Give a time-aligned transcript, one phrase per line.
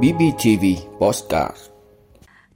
[0.00, 0.64] BBTV
[0.98, 1.56] Postcard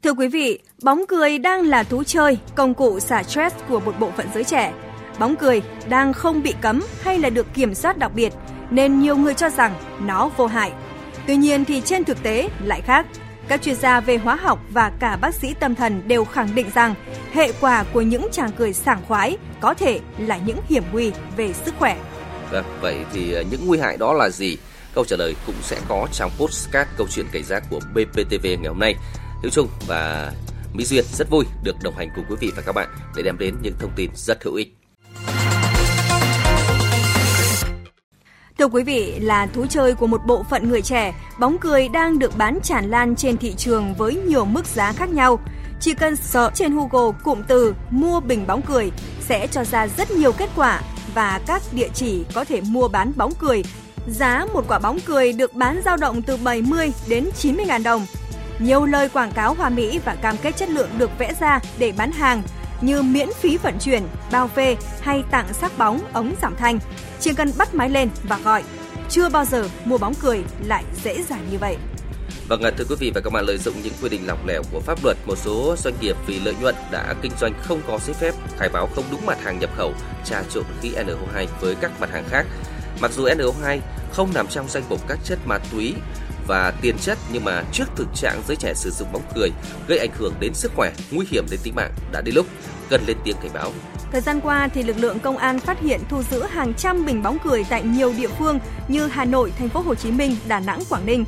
[0.02, 3.94] Thưa quý vị, bóng cười đang là thú chơi, công cụ xả stress của một
[4.01, 4.72] bộ phận giới trẻ.
[5.19, 8.33] Bóng cười đang không bị cấm hay là được kiểm soát đặc biệt,
[8.71, 10.72] nên nhiều người cho rằng nó vô hại.
[11.26, 13.06] Tuy nhiên thì trên thực tế lại khác.
[13.49, 16.66] Các chuyên gia về hóa học và cả bác sĩ tâm thần đều khẳng định
[16.74, 16.95] rằng
[17.33, 21.52] hệ quả của những chàng cười sảng khoái có thể là những hiểm nguy về
[21.52, 21.97] sức khỏe.
[22.51, 24.56] Vâng, vậy thì ờ, những nguy hại đó là gì?
[24.95, 28.68] Câu trả lời cũng sẽ có trong postcard câu chuyện cảnh giác của BPTV ngày
[28.68, 28.95] hôm nay.
[29.42, 30.32] Hiếu Trung và
[30.73, 33.38] Mỹ Duyên rất vui được đồng hành cùng quý vị và các bạn để đem
[33.38, 34.77] đến những thông tin rất hữu ích.
[38.59, 42.18] Thưa quý vị, là thú chơi của một bộ phận người trẻ, bóng cười đang
[42.18, 45.38] được bán tràn lan trên thị trường với nhiều mức giá khác nhau.
[45.80, 48.90] Chỉ cần search trên Google cụm từ mua bình bóng cười
[49.20, 50.82] sẽ cho ra rất nhiều kết quả
[51.15, 53.62] và các địa chỉ có thể mua bán bóng cười.
[54.06, 58.06] Giá một quả bóng cười được bán dao động từ 70 đến 90 ngàn đồng.
[58.58, 61.92] Nhiều lời quảng cáo hoa mỹ và cam kết chất lượng được vẽ ra để
[61.96, 62.42] bán hàng
[62.80, 66.79] như miễn phí vận chuyển, bao phê hay tặng sắc bóng, ống giảm thanh.
[67.20, 68.62] Chỉ cần bắt máy lên và gọi.
[69.09, 71.77] Chưa bao giờ mua bóng cười lại dễ dàng như vậy.
[72.48, 74.81] Vâng, thưa quý vị và các bạn, lợi dụng những quy định lỏng lẻo của
[74.81, 78.14] pháp luật, một số doanh nghiệp vì lợi nhuận đã kinh doanh không có giấy
[78.14, 79.92] phép, khai báo không đúng mặt hàng nhập khẩu,
[80.25, 82.47] trà trộn khí NO2 với các mặt hàng khác.
[83.00, 83.78] Mặc dù NO2
[84.12, 85.95] không nằm trong danh mục các chất ma túy
[86.47, 89.51] và tiền chất nhưng mà trước thực trạng giới trẻ sử dụng bóng cười
[89.89, 92.47] gây ảnh hưởng đến sức khỏe, nguy hiểm đến tính mạng đã đến lúc
[92.91, 93.73] cần lên tiếng cảnh báo.
[94.12, 97.23] Thời gian qua thì lực lượng công an phát hiện thu giữ hàng trăm bình
[97.23, 100.61] bóng cười tại nhiều địa phương như Hà Nội, Thành phố Hồ Chí Minh, Đà
[100.61, 101.25] Nẵng, Quảng Ninh.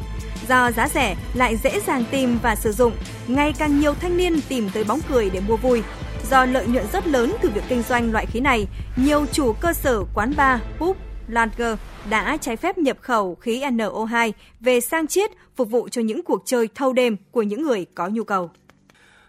[0.48, 2.92] Do giá rẻ lại dễ dàng tìm và sử dụng,
[3.26, 5.82] ngày càng nhiều thanh niên tìm tới bóng cười để mua vui.
[6.30, 9.72] Do lợi nhuận rất lớn từ việc kinh doanh loại khí này, nhiều chủ cơ
[9.72, 10.96] sở quán bar, pub,
[11.28, 11.78] Langer
[12.10, 16.42] đã trái phép nhập khẩu khí NO2 về sang chiết phục vụ cho những cuộc
[16.44, 18.50] chơi thâu đêm của những người có nhu cầu.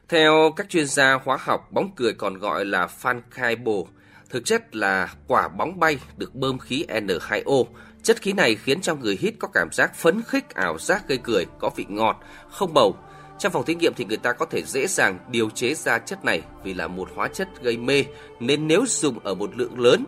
[0.10, 3.88] Theo các chuyên gia hóa học, bóng cười còn gọi là phan khai bồ,
[4.30, 7.64] thực chất là quả bóng bay được bơm khí N2O.
[8.04, 11.18] Chất khí này khiến cho người hít có cảm giác phấn khích, ảo giác gây
[11.18, 12.98] cười, có vị ngọt, không bầu.
[13.40, 16.26] Trong phòng thí nghiệm thì người ta có thể dễ dàng điều chế ra chất
[16.26, 18.06] này vì là một hóa chất gây mê,
[18.40, 20.06] nên nếu dùng ở một lượng lớn,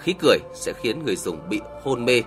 [0.00, 2.22] khí cười sẽ khiến người dùng bị hôn mê.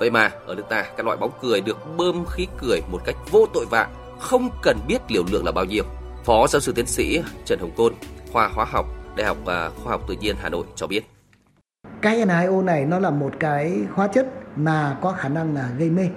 [0.00, 3.16] Vậy mà ở nước ta, các loại bóng cười được bơm khí cười một cách
[3.30, 3.88] vô tội vạ,
[4.20, 5.84] không cần biết liều lượng là bao nhiêu.
[6.24, 7.92] Phó giáo sư tiến sĩ Trần Hồng Côn,
[8.32, 11.04] khoa hóa học, Đại học à, Khoa học Tự nhiên Hà Nội cho biết.
[12.02, 15.90] Cái NIO này nó là một cái hóa chất mà có khả năng là gây
[15.90, 16.08] mê.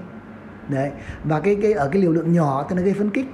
[0.69, 0.91] Đấy.
[1.23, 3.25] Và cái cái ở cái liều lượng nhỏ thì nó gây phấn kích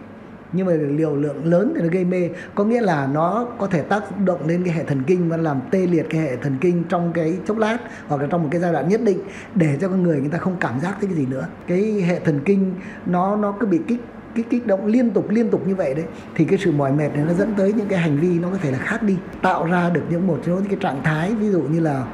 [0.53, 2.29] nhưng mà liều lượng lớn thì nó gây mê.
[2.55, 5.59] Có nghĩa là nó có thể tác động lên cái hệ thần kinh và làm
[5.71, 8.61] tê liệt cái hệ thần kinh trong cái chốc lát hoặc là trong một cái
[8.61, 9.19] giai đoạn nhất định
[9.55, 11.47] để cho con người người ta không cảm giác thấy cái gì nữa.
[11.67, 12.73] Cái hệ thần kinh
[13.05, 13.99] nó nó cứ bị kích
[14.35, 16.05] cái kích động liên tục liên tục như vậy đấy.
[16.35, 18.57] Thì cái sự mỏi mệt này nó dẫn tới những cái hành vi nó có
[18.57, 19.17] thể là khác đi.
[19.41, 22.05] Tạo ra được những một số cái trạng thái, ví dụ như là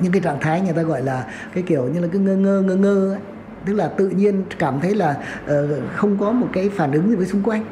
[0.00, 2.62] những cái trạng thái người ta gọi là cái kiểu như là cứ ngơ ngơ
[2.62, 3.20] ngơ ngơ ấy
[3.66, 5.16] tức là tự nhiên cảm thấy là
[5.46, 7.64] ờ, không có một cái phản ứng gì với xung quanh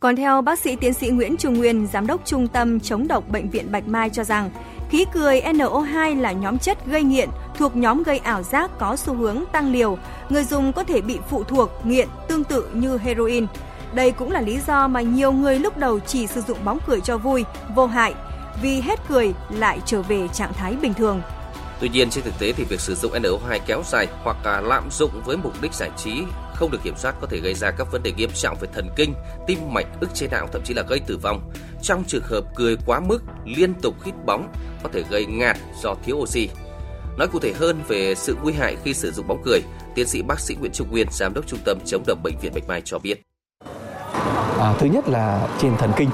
[0.00, 3.28] còn theo bác sĩ tiến sĩ Nguyễn Trung Nguyên, giám đốc trung tâm chống độc
[3.28, 4.50] bệnh viện Bạch Mai cho rằng,
[4.90, 9.14] khí cười NO2 là nhóm chất gây nghiện thuộc nhóm gây ảo giác có xu
[9.14, 9.98] hướng tăng liều.
[10.28, 13.46] Người dùng có thể bị phụ thuộc, nghiện tương tự như heroin.
[13.94, 17.00] Đây cũng là lý do mà nhiều người lúc đầu chỉ sử dụng bóng cười
[17.00, 17.44] cho vui,
[17.74, 18.14] vô hại,
[18.62, 21.22] vì hết cười lại trở về trạng thái bình thường.
[21.80, 24.88] Tuy nhiên trên thực tế thì việc sử dụng NO2 kéo dài hoặc là lạm
[24.90, 26.22] dụng với mục đích giải trí
[26.54, 28.88] không được kiểm soát có thể gây ra các vấn đề nghiêm trọng về thần
[28.96, 29.14] kinh,
[29.46, 31.52] tim mạch, ức chế não thậm chí là gây tử vong.
[31.82, 35.94] Trong trường hợp cười quá mức, liên tục hít bóng có thể gây ngạt do
[36.04, 36.48] thiếu oxy.
[37.18, 39.60] Nói cụ thể hơn về sự nguy hại khi sử dụng bóng cười,
[39.94, 42.52] tiến sĩ bác sĩ Nguyễn Trung Nguyên, giám đốc trung tâm chống độc bệnh viện
[42.54, 43.22] Bạch Mai cho biết.
[44.58, 46.10] À, thứ nhất là trên thần kinh,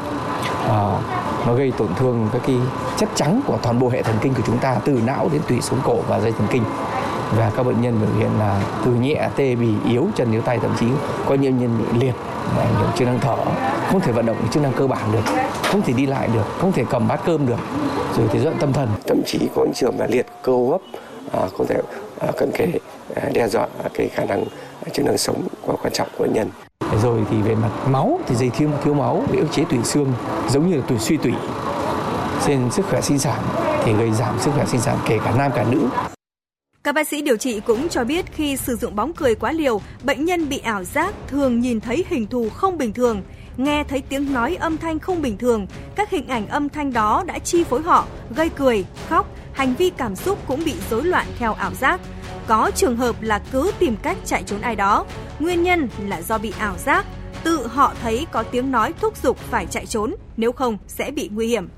[0.68, 1.00] à,
[1.46, 2.56] nó gây tổn thương các cái
[2.96, 5.60] chất trắng của toàn bộ hệ thần kinh của chúng ta từ não đến tủy
[5.60, 6.62] sống cổ và dây thần kinh.
[7.36, 10.58] Và các bệnh nhân biểu hiện là từ nhẹ tê bì yếu chân yếu tay
[10.62, 10.86] thậm chí
[11.28, 12.14] có những nhân bị liệt
[12.58, 13.36] ảnh hưởng chức năng thở
[13.90, 15.24] không thể vận động chức năng cơ bản được
[15.64, 17.58] không thể đi lại được không thể cầm bát cơm được
[18.16, 18.88] rồi thì dọn tâm thần.
[19.06, 20.80] Thậm chí có những trường là liệt cơ hô hấp
[21.32, 21.80] à, có thể
[22.20, 22.66] à, cận kề
[23.14, 24.44] à, đe dọa cái khả năng
[24.86, 26.48] à, chức năng sống của quan trọng của bệnh nhân
[27.02, 30.12] rồi thì về mặt máu thì dây thiếu thiếu máu bị ức chế tủy xương
[30.48, 31.32] giống như là tủy suy tủy.
[32.46, 33.38] Trên sức khỏe sinh sản
[33.84, 35.88] thì gây giảm sức khỏe sinh sản kể cả nam cả nữ.
[36.84, 39.80] Các bác sĩ điều trị cũng cho biết khi sử dụng bóng cười quá liều,
[40.02, 43.22] bệnh nhân bị ảo giác thường nhìn thấy hình thù không bình thường,
[43.56, 47.24] nghe thấy tiếng nói âm thanh không bình thường, các hình ảnh âm thanh đó
[47.26, 48.06] đã chi phối họ,
[48.36, 52.00] gây cười, khóc, hành vi cảm xúc cũng bị rối loạn theo ảo giác
[52.46, 55.06] có trường hợp là cứ tìm cách chạy trốn ai đó.
[55.38, 57.06] Nguyên nhân là do bị ảo giác,
[57.44, 61.30] tự họ thấy có tiếng nói thúc giục phải chạy trốn, nếu không sẽ bị
[61.32, 61.68] nguy hiểm.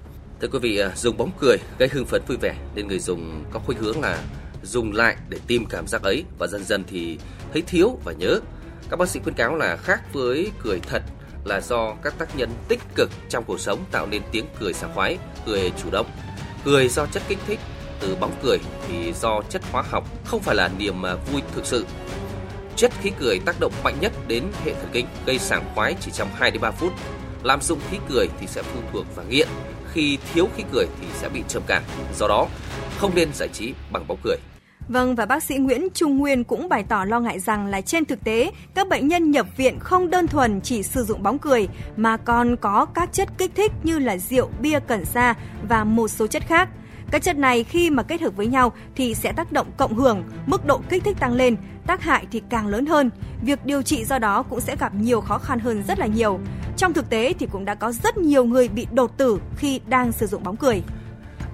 [0.41, 3.45] Thưa quý vị, à, dùng bóng cười gây hưng phấn vui vẻ nên người dùng
[3.51, 4.19] có khuynh hướng là
[4.63, 7.19] dùng lại để tìm cảm giác ấy và dần dần thì
[7.53, 8.41] thấy thiếu và nhớ.
[8.91, 11.03] Các bác sĩ khuyên cáo là khác với cười thật
[11.45, 14.95] là do các tác nhân tích cực trong cuộc sống tạo nên tiếng cười sảng
[14.95, 16.07] khoái, cười chủ động.
[16.65, 17.61] Cười do chất kích thích
[18.01, 18.59] từ bóng cười
[18.89, 21.87] thì do chất hóa học không phải là niềm à, vui thực sự.
[22.77, 26.11] Chất khí cười tác động mạnh nhất đến hệ thần kinh, gây sảng khoái chỉ
[26.11, 26.93] trong 2 đến 3 phút.
[27.43, 29.49] làm dụng khí cười thì sẽ phụ thuộc và nghiện,
[29.93, 31.83] khi thiếu khí cười thì sẽ bị trầm cảm.
[32.19, 32.47] Do đó,
[32.99, 34.37] không nên giải trí bằng bóng cười.
[34.89, 38.05] Vâng và bác sĩ Nguyễn Trung Nguyên cũng bày tỏ lo ngại rằng là trên
[38.05, 41.69] thực tế các bệnh nhân nhập viện không đơn thuần chỉ sử dụng bóng cười
[41.97, 45.35] mà còn có các chất kích thích như là rượu, bia, cần sa
[45.69, 46.69] và một số chất khác.
[47.15, 50.25] Các chất này khi mà kết hợp với nhau thì sẽ tác động cộng hưởng,
[50.47, 51.57] mức độ kích thích tăng lên,
[51.87, 53.11] tác hại thì càng lớn hơn.
[53.43, 56.41] Việc điều trị do đó cũng sẽ gặp nhiều khó khăn hơn rất là nhiều.
[56.77, 60.13] Trong thực tế thì cũng đã có rất nhiều người bị đột tử khi đang
[60.13, 60.83] sử dụng bóng cười.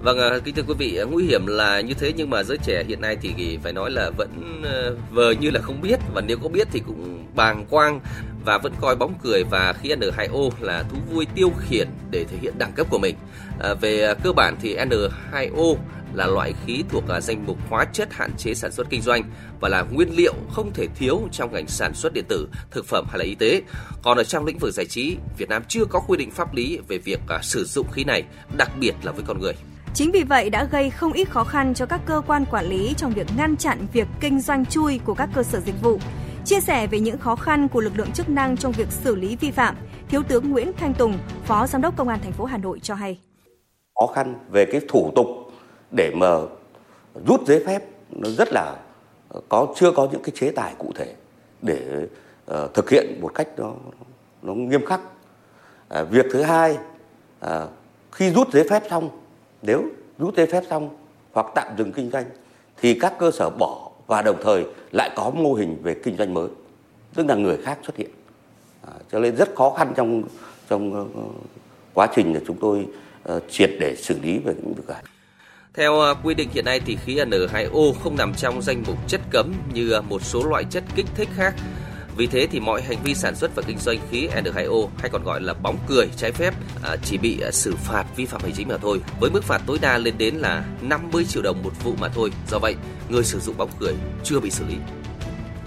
[0.03, 2.57] Vâng, à, kính thưa quý vị, à, nguy hiểm là như thế nhưng mà giới
[2.57, 6.21] trẻ hiện nay thì phải nói là vẫn à, vờ như là không biết và
[6.21, 7.99] nếu có biết thì cũng bàng quang
[8.45, 12.37] và vẫn coi bóng cười và khí N2O là thú vui tiêu khiển để thể
[12.41, 13.15] hiện đẳng cấp của mình.
[13.59, 15.75] À, về cơ bản thì N2O
[16.13, 19.23] là loại khí thuộc danh mục hóa chất hạn chế sản xuất kinh doanh
[19.59, 23.05] và là nguyên liệu không thể thiếu trong ngành sản xuất điện tử, thực phẩm
[23.09, 23.61] hay là y tế.
[24.03, 26.79] Còn ở trong lĩnh vực giải trí, Việt Nam chưa có quy định pháp lý
[26.87, 28.23] về việc sử dụng khí này,
[28.57, 29.53] đặc biệt là với con người.
[29.93, 32.93] Chính vì vậy đã gây không ít khó khăn cho các cơ quan quản lý
[32.97, 35.99] trong việc ngăn chặn việc kinh doanh chui của các cơ sở dịch vụ.
[36.45, 39.35] Chia sẻ về những khó khăn của lực lượng chức năng trong việc xử lý
[39.35, 39.75] vi phạm,
[40.09, 42.95] Thiếu tướng Nguyễn Thanh Tùng, Phó Giám đốc Công an thành phố Hà Nội cho
[42.95, 43.19] hay.
[43.99, 45.27] Khó khăn về cái thủ tục
[45.91, 46.27] để mà
[47.27, 48.75] rút giấy phép nó rất là
[49.29, 51.15] ờ, có chưa có những cái chế tài cụ thể
[51.61, 52.07] để
[52.51, 53.73] uh, thực hiện một cách nó
[54.41, 55.01] nó nghiêm khắc.
[55.89, 56.77] À, việc thứ hai
[57.39, 57.67] à,
[58.11, 59.20] khi rút giấy phép xong
[59.61, 59.83] nếu
[60.19, 60.89] rút giấy phép xong
[61.31, 62.25] hoặc tạm dừng kinh doanh
[62.81, 66.33] thì các cơ sở bỏ và đồng thời lại có mô hình về kinh doanh
[66.33, 66.47] mới
[67.15, 68.09] tức là người khác xuất hiện
[68.87, 70.23] à, cho nên rất khó khăn trong
[70.69, 71.31] trong uh,
[71.93, 72.85] quá trình là chúng tôi
[73.35, 75.03] uh, triệt để xử lý về những việc này.
[75.73, 79.21] Theo ờ, quy định hiện nay thì khí N2O không nằm trong danh mục chất
[79.29, 81.53] cấm như một số loại chất kích thích khác
[82.17, 85.23] vì thế thì mọi hành vi sản xuất và kinh doanh khí N2O hay còn
[85.23, 86.53] gọi là bóng cười trái phép
[86.83, 89.61] à, chỉ bị à, xử phạt vi phạm hành chính mà thôi, với mức phạt
[89.65, 92.31] tối đa lên đến là 50 triệu đồng một vụ mà thôi.
[92.49, 92.75] Do vậy,
[93.09, 93.93] người sử dụng bóng cười
[94.23, 94.75] chưa bị xử lý.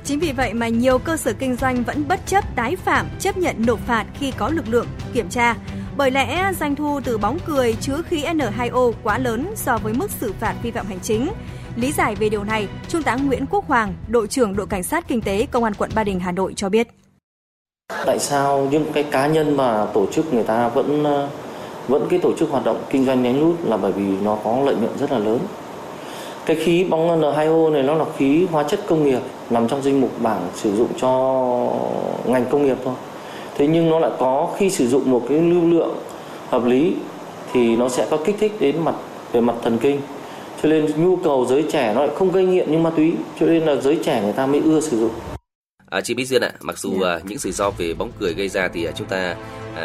[0.05, 3.37] Chính vì vậy mà nhiều cơ sở kinh doanh vẫn bất chấp tái phạm, chấp
[3.39, 5.55] nhận nộp phạt khi có lực lượng kiểm tra.
[5.97, 10.11] Bởi lẽ doanh thu từ bóng cười chứa khí N2O quá lớn so với mức
[10.11, 11.29] xử phạt vi phạm hành chính.
[11.77, 15.09] Lý giải về điều này, Trung tá Nguyễn Quốc Hoàng, đội trưởng đội cảnh sát
[15.09, 16.89] kinh tế Công an quận Ba Đình Hà Nội cho biết.
[18.07, 21.05] Tại sao những cái cá nhân mà tổ chức người ta vẫn
[21.89, 24.61] vẫn cái tổ chức hoạt động kinh doanh lén lút là bởi vì nó có
[24.65, 25.39] lợi nhuận rất là lớn.
[26.47, 29.21] Cái khí bóng N2O này nó là khí hóa chất công nghiệp
[29.51, 31.11] nằm trong danh mục bảng sử dụng cho
[32.27, 32.95] ngành công nghiệp thôi.
[33.57, 35.95] Thế nhưng nó lại có khi sử dụng một cái lưu lượng
[36.49, 36.95] hợp lý
[37.53, 38.95] thì nó sẽ có kích thích đến mặt
[39.33, 40.01] về mặt thần kinh
[40.63, 43.47] cho nên nhu cầu giới trẻ nó lại không gây nghiện như ma túy cho
[43.47, 45.11] nên là giới trẻ người ta mới ưa sử dụng
[45.91, 47.03] À, chị Mỹ Duyên ạ, mặc dù yeah.
[47.03, 47.17] Dạ.
[47.17, 49.37] uh, những rủi ro về bóng cười gây ra thì uh, chúng ta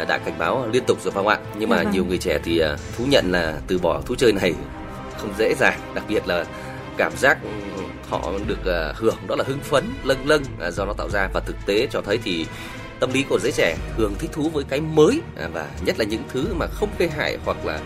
[0.02, 1.38] uh, đã cảnh báo liên tục rồi phải không ạ?
[1.58, 1.84] Nhưng mà yeah.
[1.84, 1.94] Dạ vâng.
[1.94, 4.54] nhiều người trẻ thì uh, thú nhận là từ bỏ thú chơi này
[5.16, 6.44] không dễ dàng, đặc biệt là
[6.96, 7.38] cảm giác
[8.08, 11.28] họ được uh, hưởng đó là hưng phấn, lâng lâng uh, do nó tạo ra
[11.34, 12.46] và thực tế cho thấy thì
[13.00, 16.04] tâm lý của giới trẻ thường thích thú với cái mới à, và nhất là
[16.04, 17.80] những thứ mà không gây hại hoặc là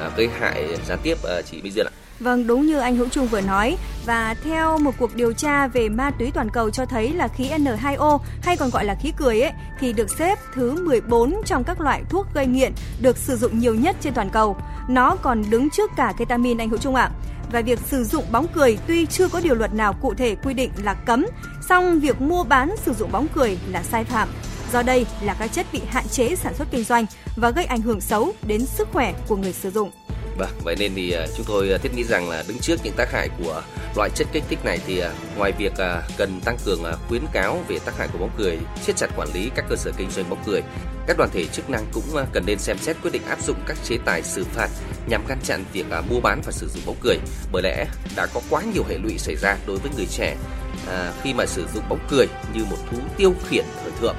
[0.00, 1.92] à, gây hại gián tiếp à, chị Minh Duyên ạ.
[2.20, 5.88] Vâng, đúng như anh Hữu Trung vừa nói và theo một cuộc điều tra về
[5.88, 9.40] ma túy toàn cầu cho thấy là khí N2O hay còn gọi là khí cười
[9.40, 13.58] ấy thì được xếp thứ 14 trong các loại thuốc gây nghiện được sử dụng
[13.58, 14.56] nhiều nhất trên toàn cầu.
[14.88, 17.10] Nó còn đứng trước cả ketamin anh Hữu Trung ạ.
[17.52, 20.54] Và việc sử dụng bóng cười tuy chưa có điều luật nào cụ thể quy
[20.54, 21.26] định là cấm,
[21.68, 24.28] song việc mua bán sử dụng bóng cười là sai phạm.
[24.72, 27.06] Do đây là các chất bị hạn chế sản xuất kinh doanh
[27.36, 29.90] và gây ảnh hưởng xấu đến sức khỏe của người sử dụng.
[30.38, 32.94] Vâng, vậy nên thì à, chúng tôi à, thiết nghĩ rằng là đứng trước những
[32.96, 33.62] tác hại của
[33.96, 35.72] loại chất kích thích này thì à, ngoài việc
[36.16, 39.50] cần tăng cường khuyến cáo về tác hại của bóng cười, siết chặt quản lý
[39.54, 40.62] các cơ sở kinh doanh bóng cười,
[41.06, 43.76] các đoàn thể chức năng cũng cần nên xem xét quyết định áp dụng các
[43.84, 44.68] chế tài xử phạt
[45.08, 47.18] nhằm ngăn chặn việc mua bán và sử dụng bóng cười.
[47.52, 50.36] Bởi lẽ đã có quá nhiều hệ lụy xảy ra đối với người trẻ
[51.22, 54.16] khi mà sử dụng bóng cười như một thú tiêu khiển thời thượng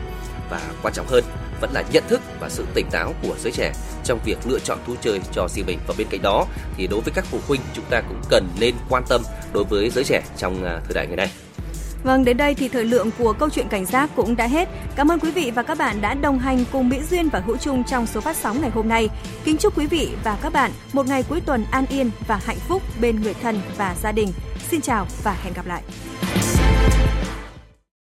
[0.49, 1.23] và quan trọng hơn
[1.61, 3.73] vẫn là nhận thức và sự tỉnh táo của giới trẻ
[4.03, 6.45] trong việc lựa chọn thú chơi cho riêng mình và bên cạnh đó
[6.77, 9.21] thì đối với các phụ huynh chúng ta cũng cần nên quan tâm
[9.53, 11.31] đối với giới trẻ trong à, thời đại ngày nay.
[12.03, 14.69] Vâng, đến đây thì thời lượng của câu chuyện cảnh giác cũng đã hết.
[14.95, 17.57] Cảm ơn quý vị và các bạn đã đồng hành cùng Mỹ Duyên và Hữu
[17.57, 19.09] Trung trong số phát sóng ngày hôm nay.
[19.43, 22.59] Kính chúc quý vị và các bạn một ngày cuối tuần an yên và hạnh
[22.67, 24.31] phúc bên người thân và gia đình.
[24.71, 25.81] Xin chào và hẹn gặp lại.